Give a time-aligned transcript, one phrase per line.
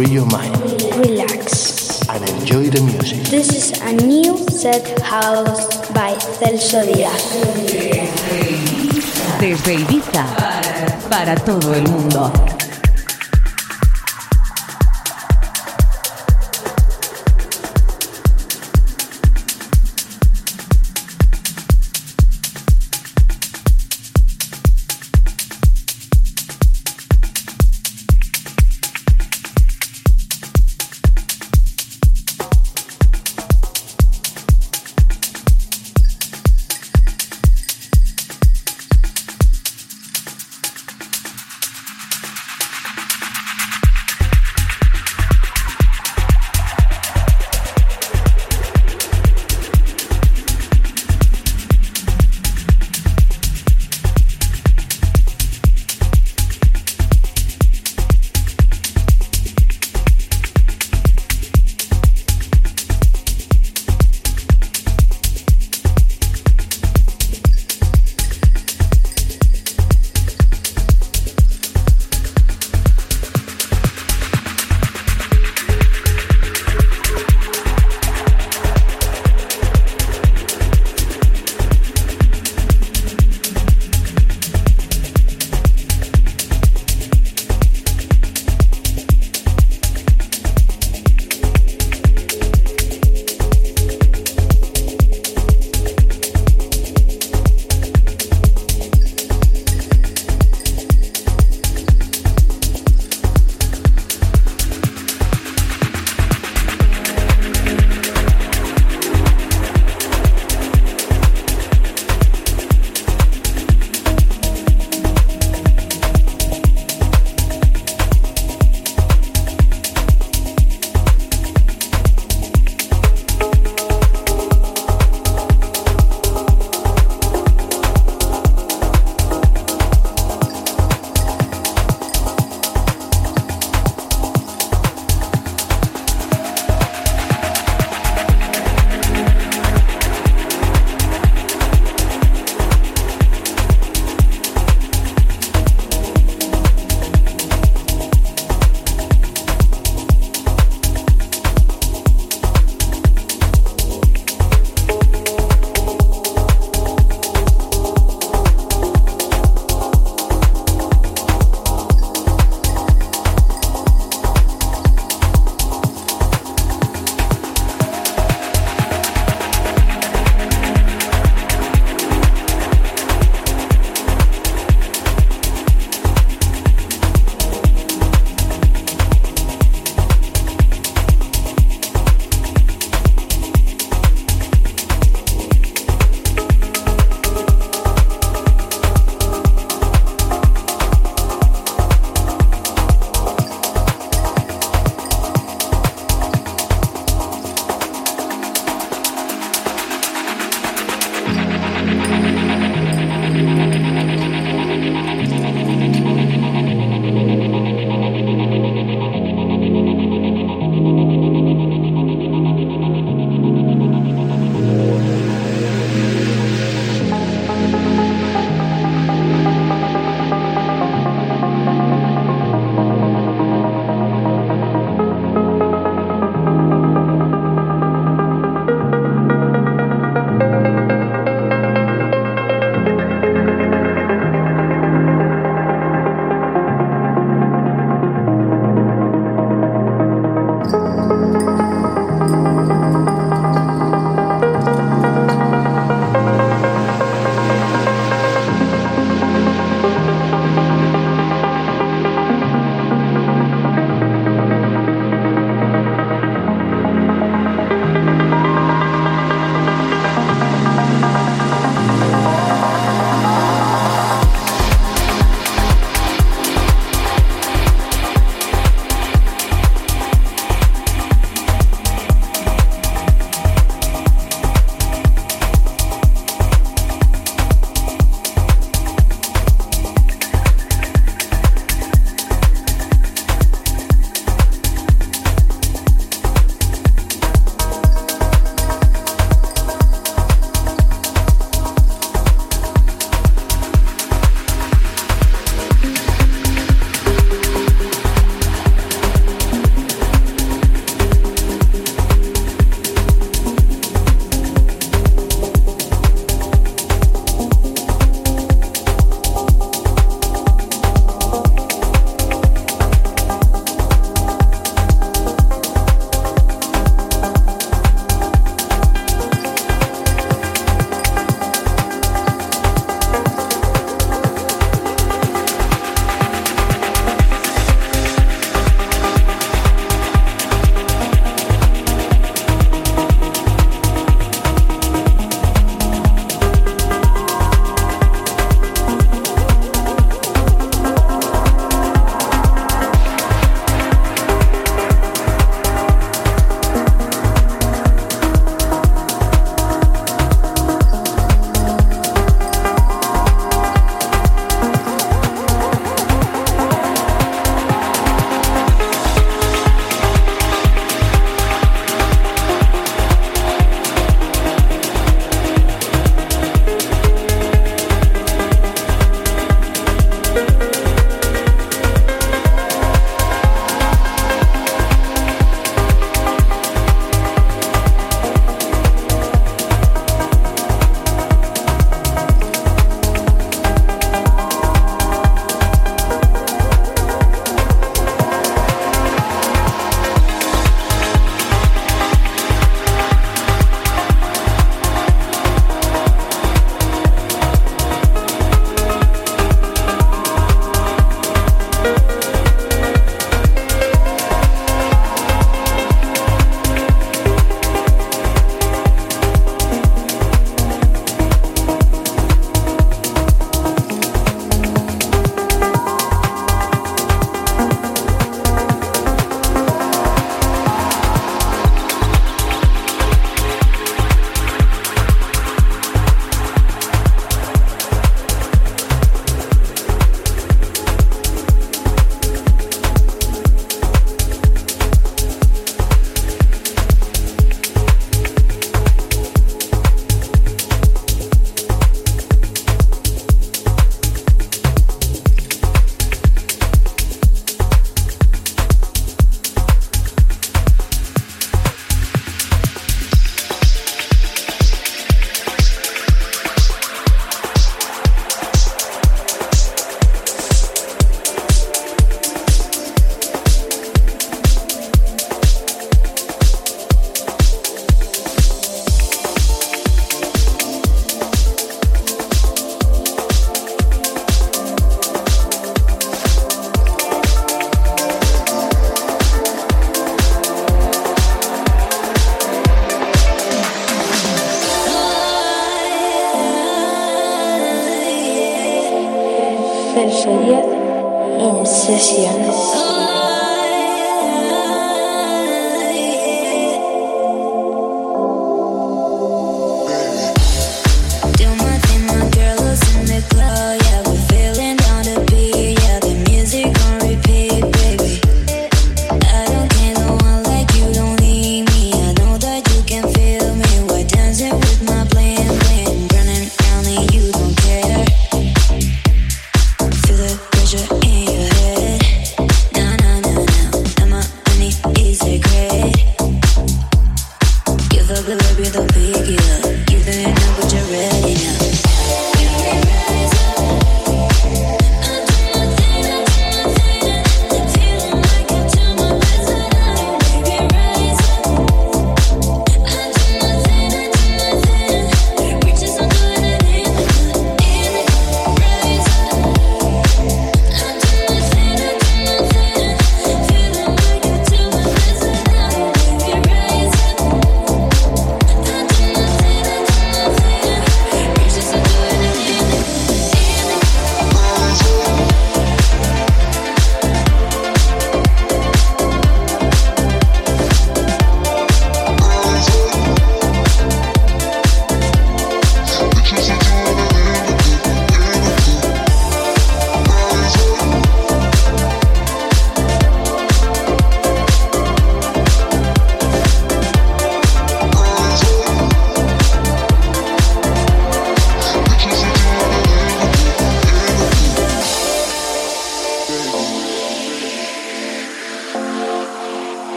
[0.00, 0.56] free your mind,
[0.96, 3.22] relax, and enjoy the music.
[3.24, 7.22] This is a new set house by Celso Díaz.
[9.38, 10.24] Desde Ibiza,
[11.10, 12.59] para todo el mundo.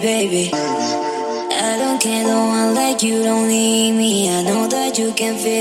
[0.00, 0.50] baby.
[0.52, 4.30] I don't care, no one like you don't need me.
[4.30, 5.59] I know that you can feel.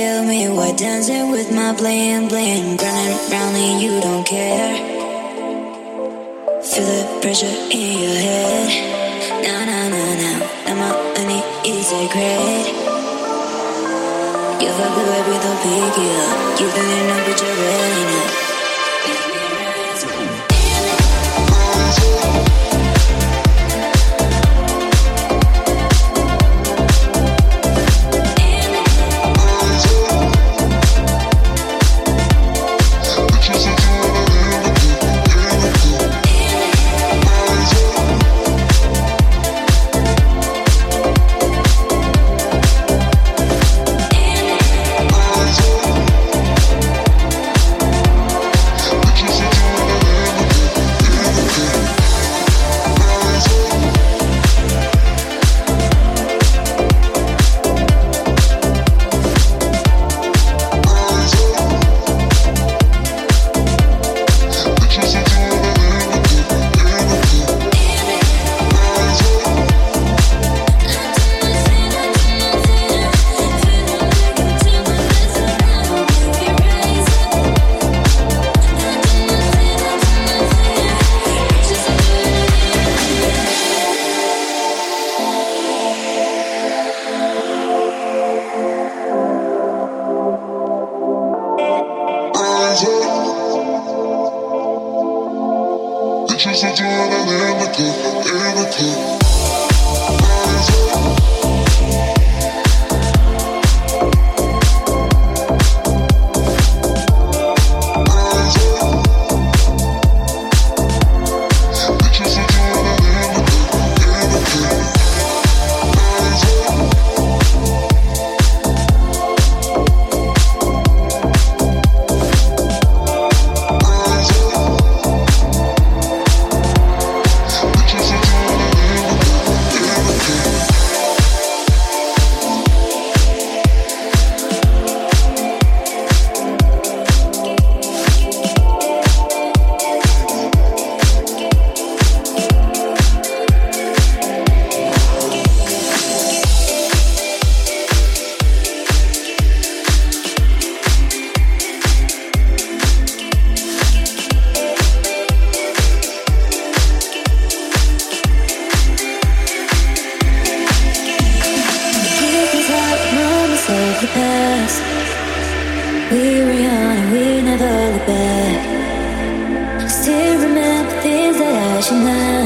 [166.11, 169.83] We were young and we never looked back.
[169.83, 172.39] I still remember things that I should know.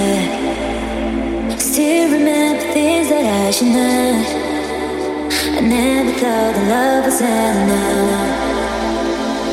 [0.00, 4.26] I still remember things that I should not.
[5.56, 8.50] I never thought that love was enough.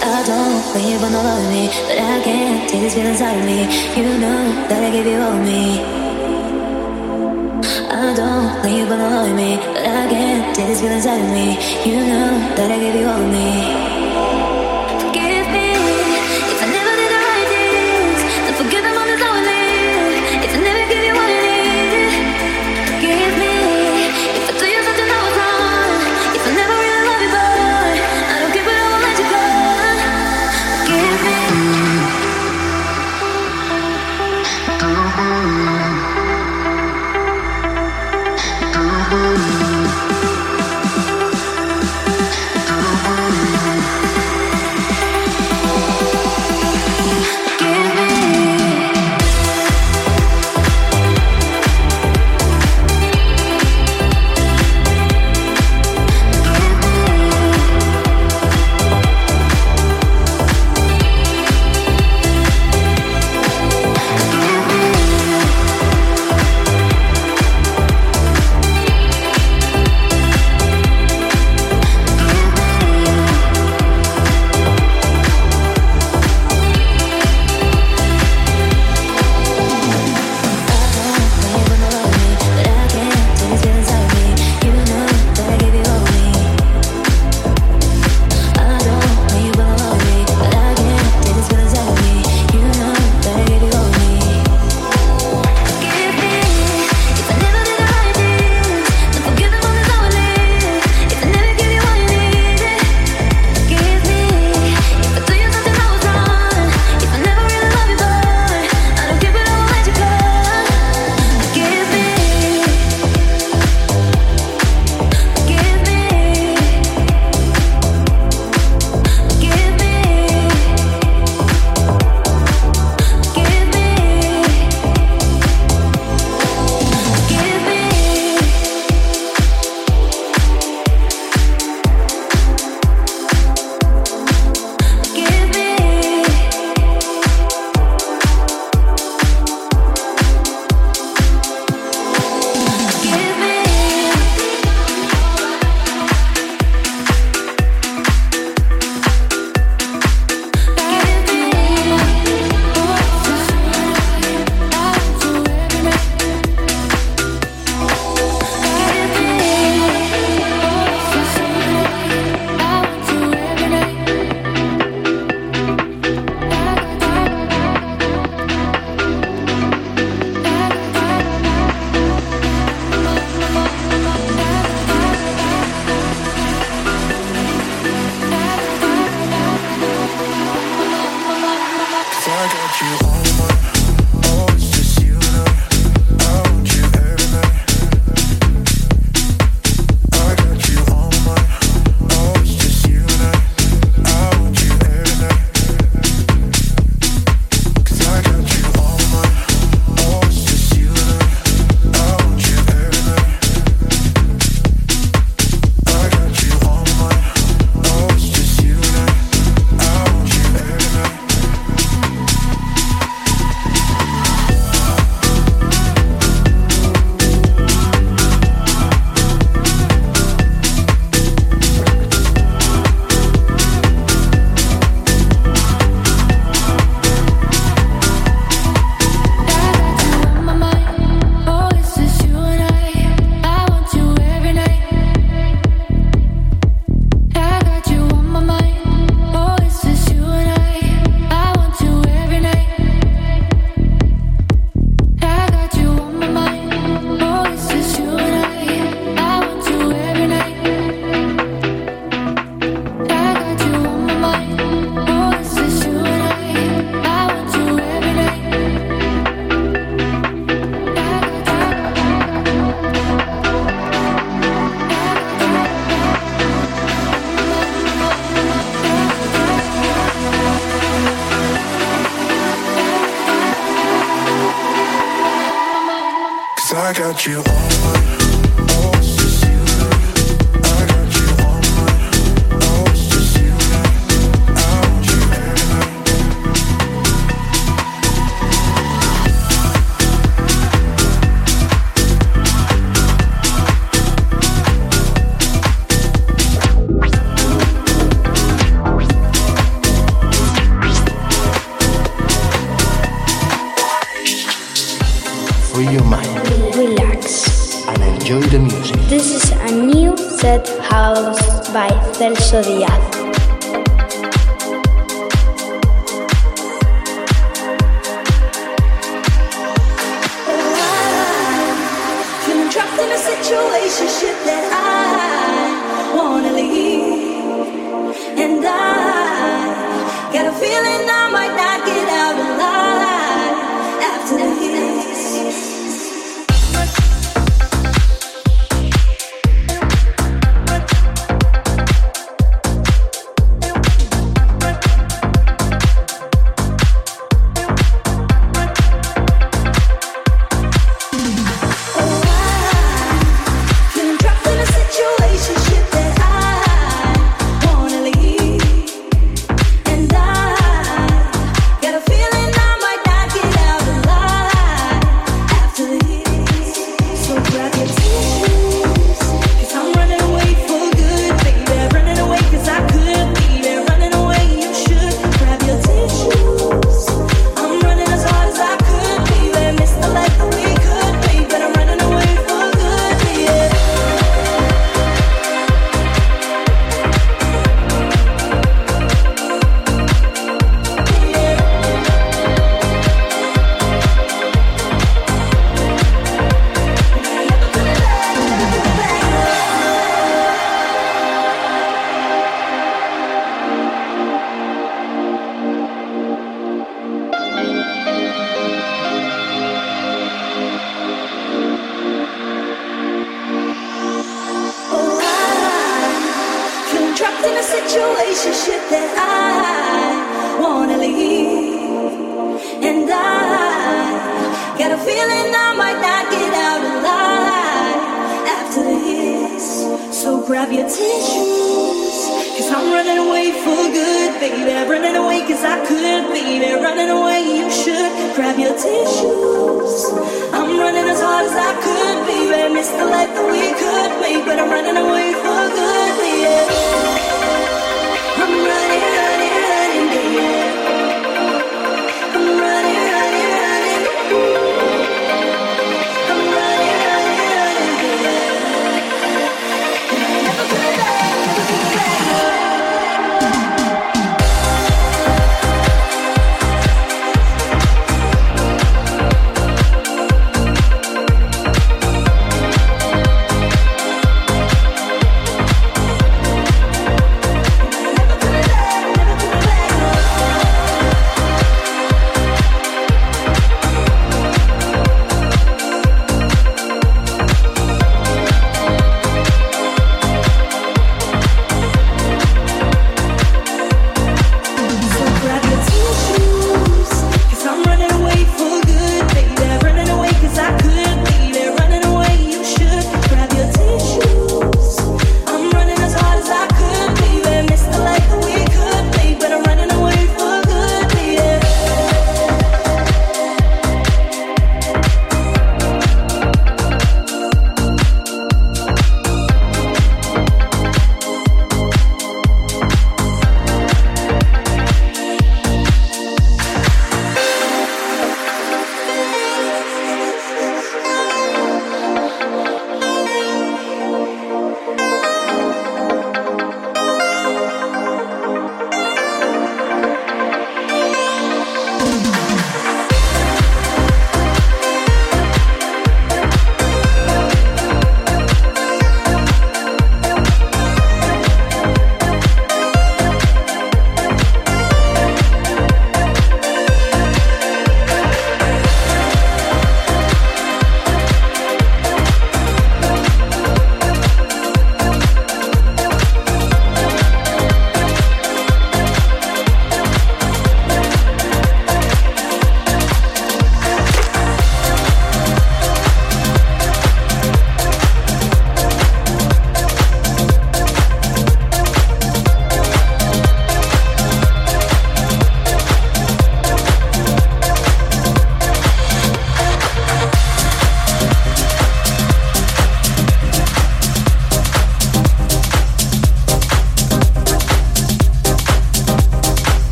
[0.00, 3.44] I don't want you to love me, but I can't take these feelings out of
[3.44, 3.66] me.
[3.98, 5.82] You know that I gave you all me.
[7.90, 11.30] I don't want you to love me, but I can't take these feelings out of
[11.30, 11.58] me.
[11.84, 13.87] You know that I gave you all me.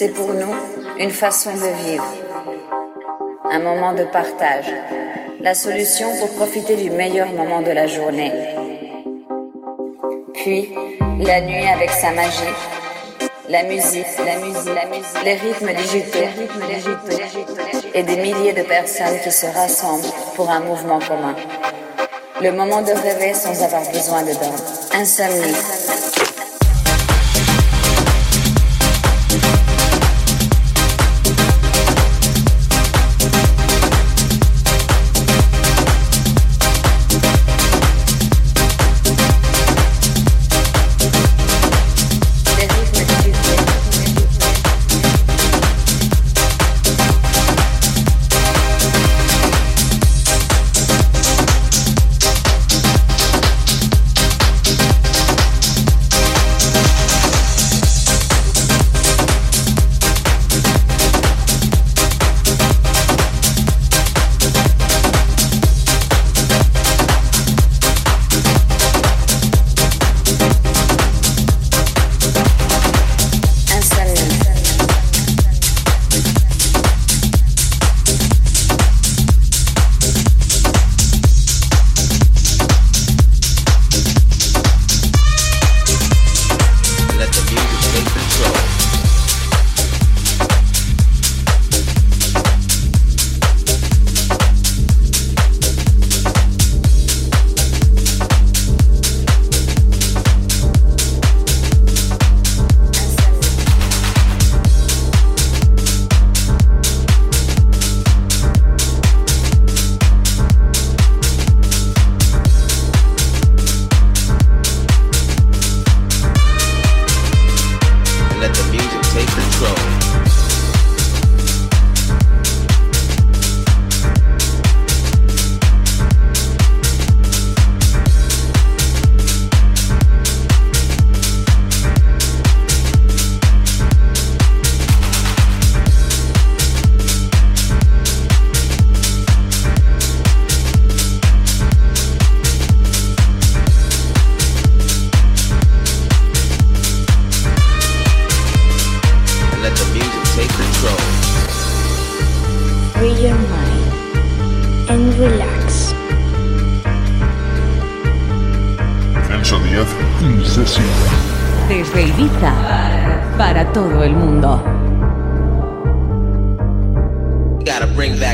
[0.00, 0.54] C'est pour nous
[0.98, 2.06] une façon de vivre.
[3.50, 4.72] Un moment de partage.
[5.40, 8.32] La solution pour profiter du meilleur moment de la journée.
[10.32, 10.74] Puis,
[11.18, 12.56] la nuit avec sa magie.
[13.50, 17.20] La musique, la musique, les rythmes digitaux,
[17.92, 21.36] et des milliers de personnes qui se rassemblent pour un mouvement commun.
[22.40, 24.64] Le moment de rêver sans avoir besoin de dormir.
[24.94, 25.54] Insomnie.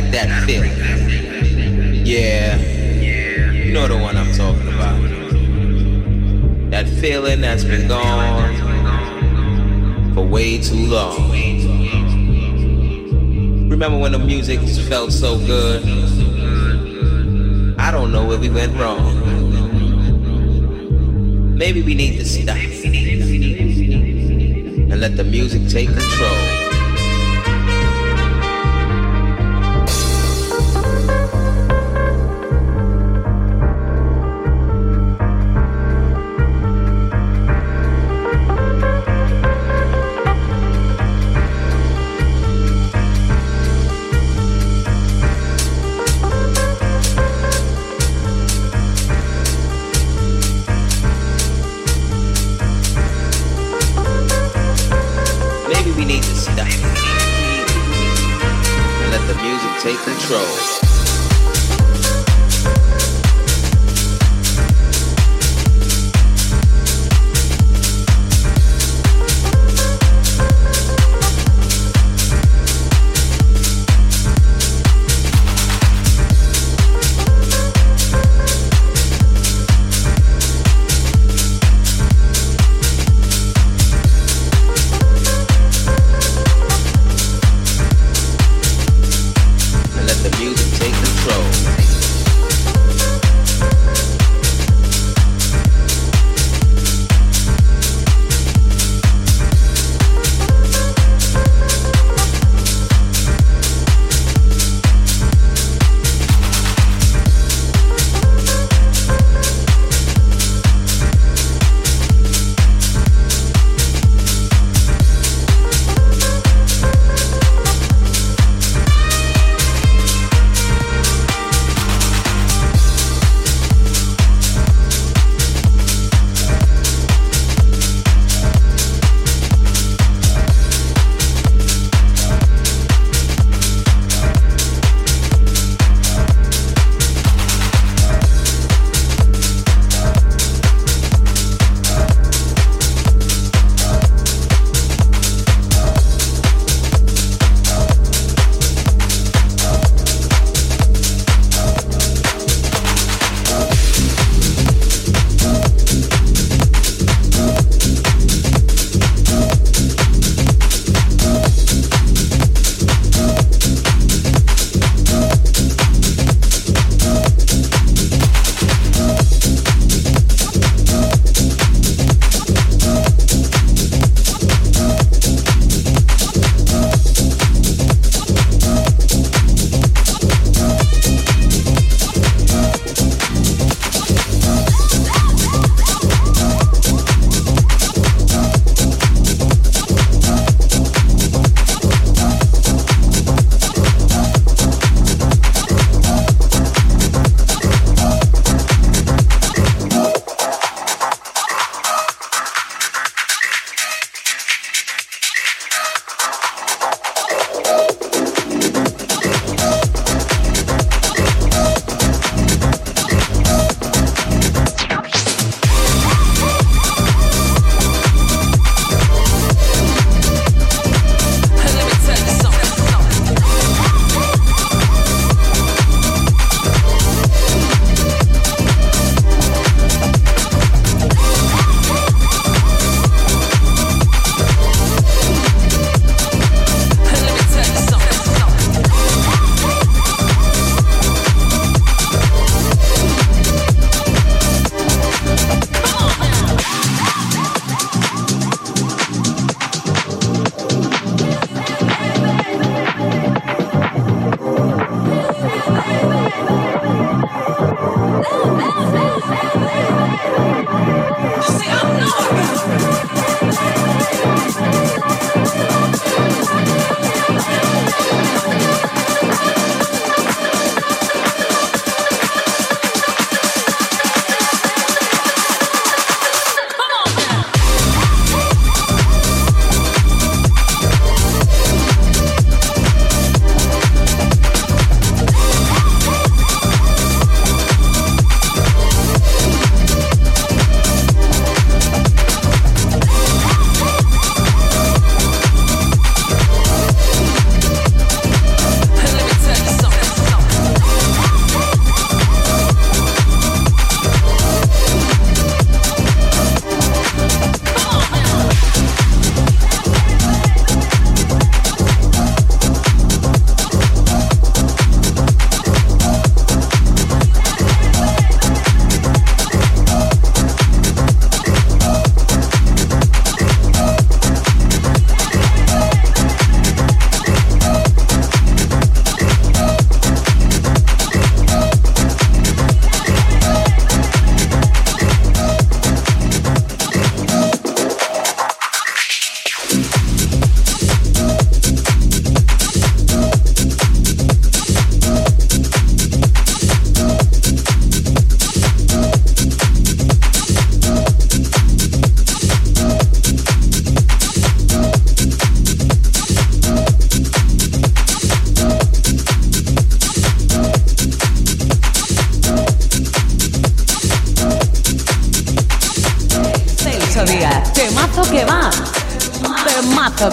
[0.00, 0.76] back that feeling.
[2.04, 5.00] Yeah, you know the one I'm talking about.
[6.70, 8.54] That feeling that's been gone
[10.14, 11.30] for way too long.
[13.70, 15.82] Remember when the music felt so good?
[17.78, 19.24] I don't know where we went wrong.
[21.56, 22.56] Maybe we need to stop
[24.88, 26.55] and let the music take control.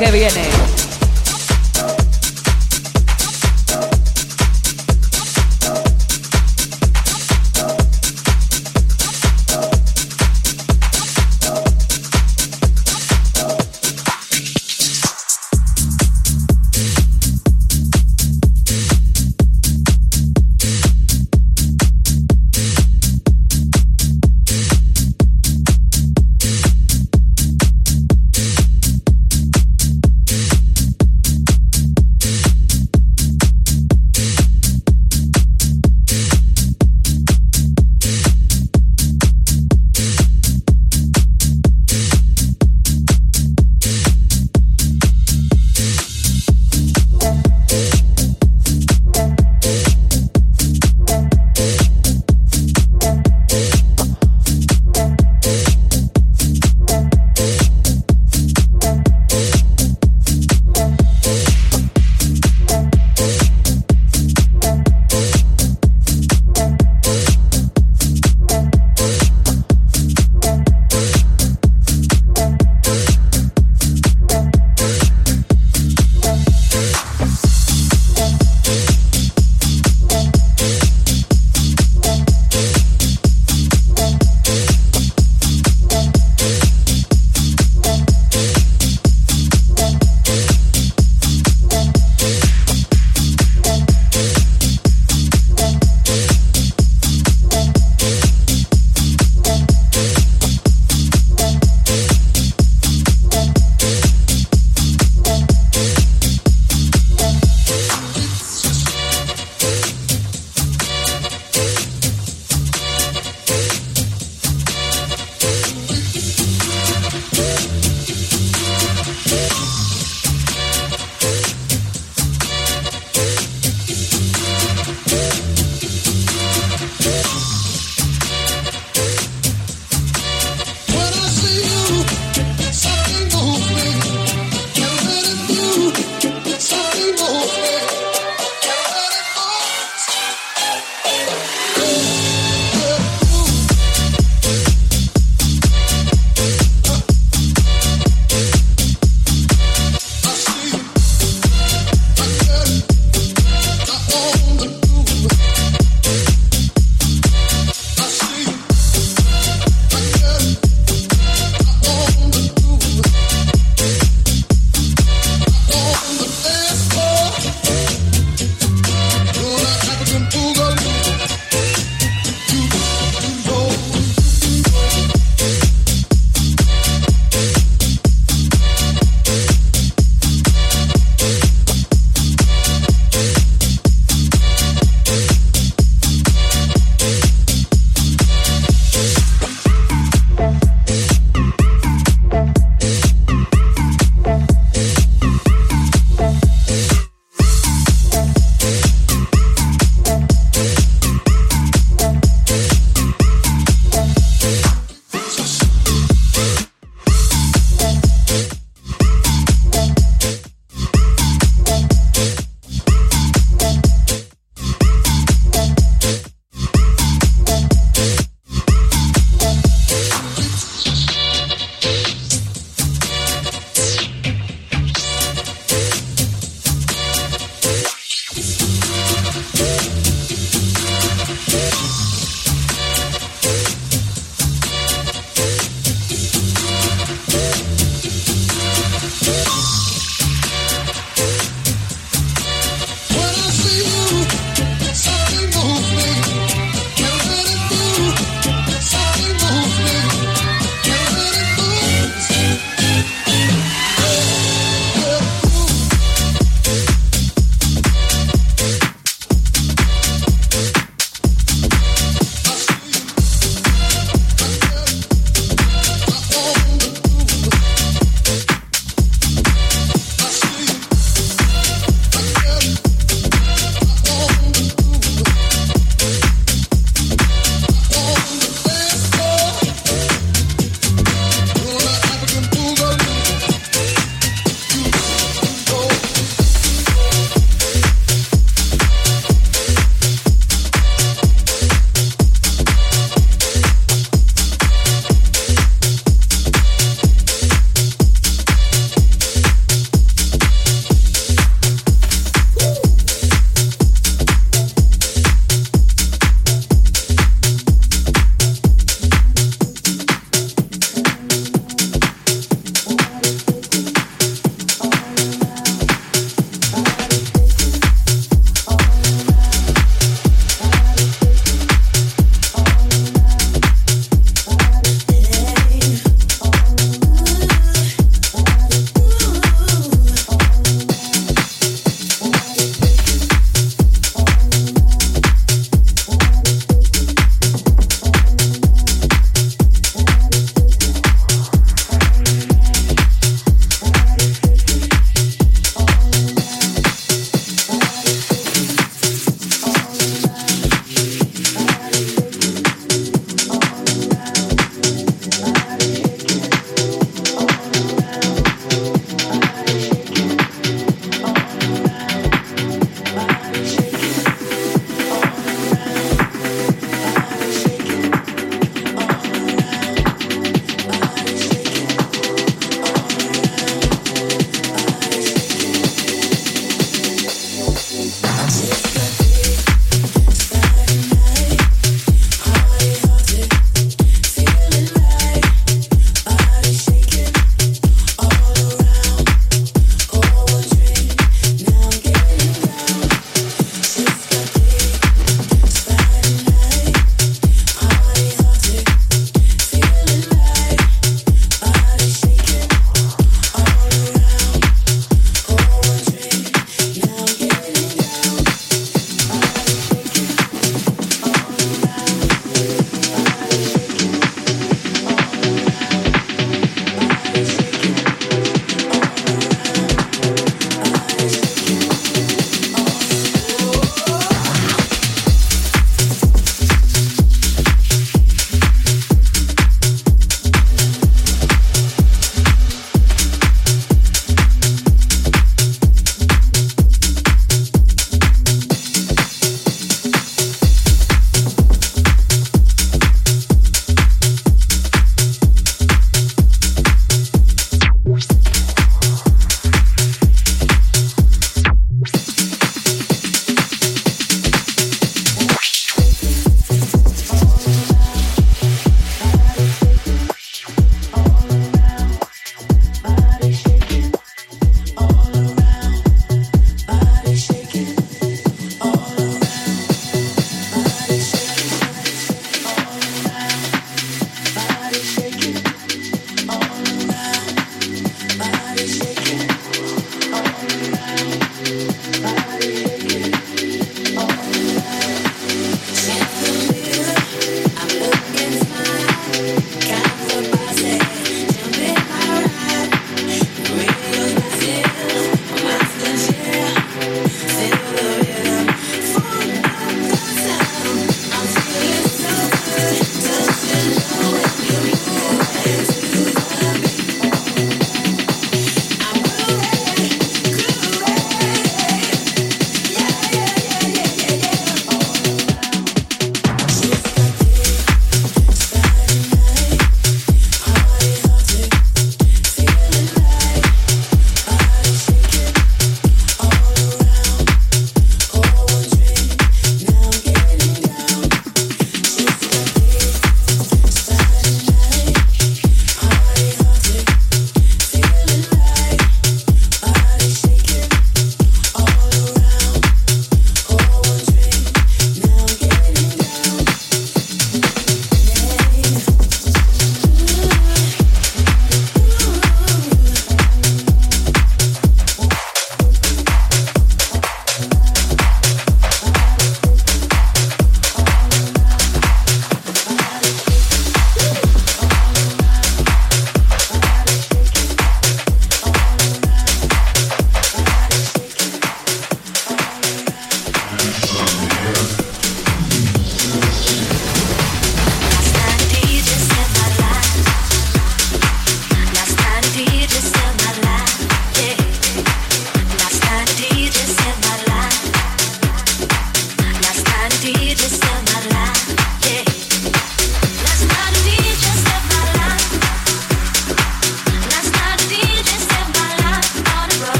[0.00, 0.49] Que viene.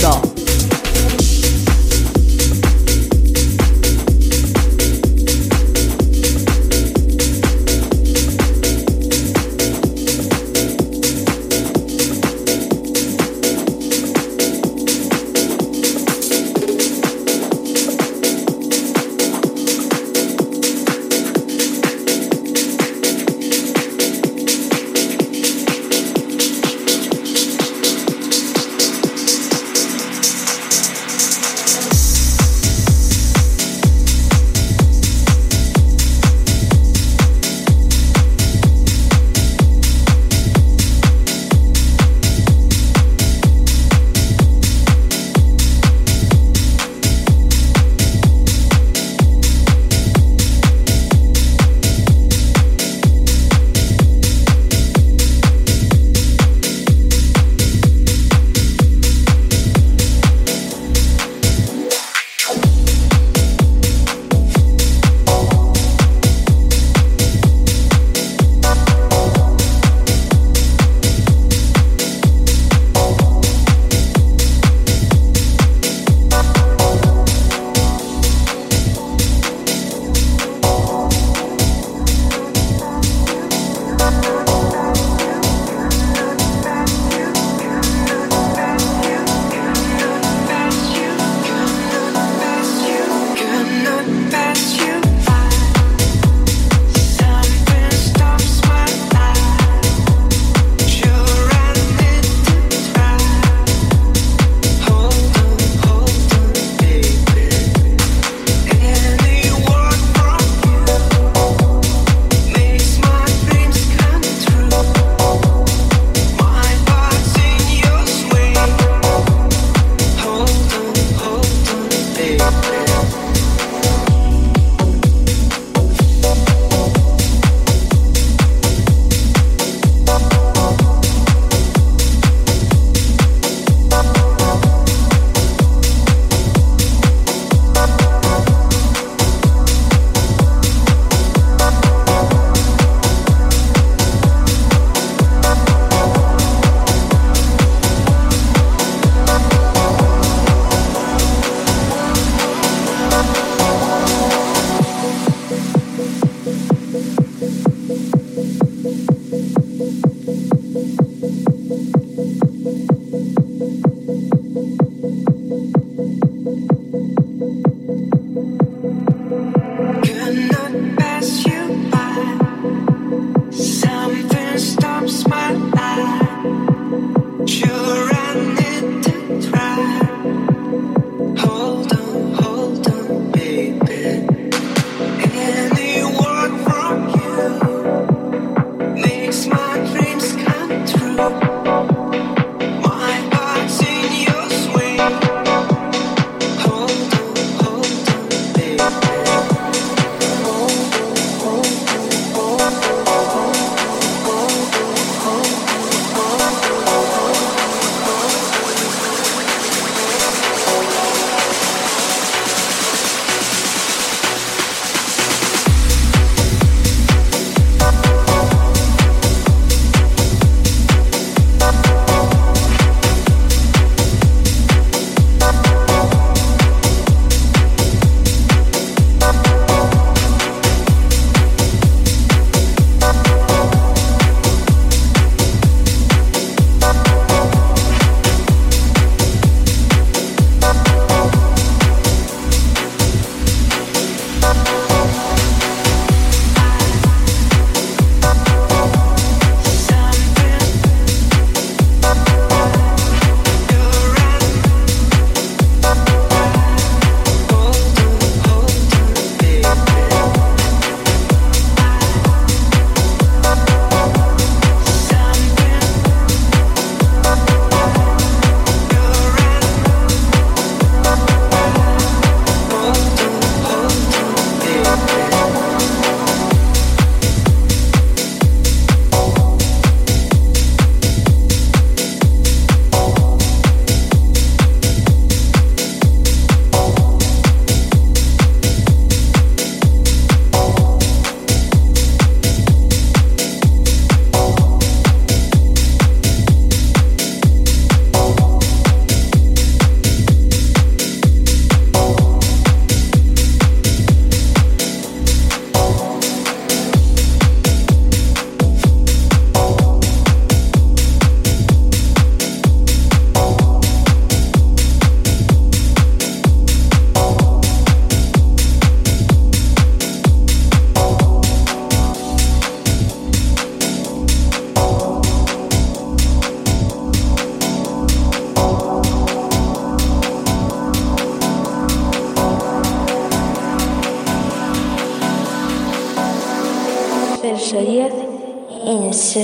[0.00, 0.29] 知道。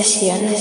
[0.03, 0.56] sesiones.